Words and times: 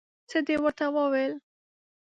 څه 0.29 0.37
دې 0.47 0.55
ورته 0.61 0.85
وویل؟ 0.95 1.33